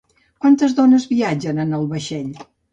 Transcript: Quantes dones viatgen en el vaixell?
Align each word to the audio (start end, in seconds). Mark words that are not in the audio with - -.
Quantes 0.45 0.73
dones 0.79 1.05
viatgen 1.13 1.63
en 1.67 1.79
el 1.81 1.87
vaixell? 1.95 2.37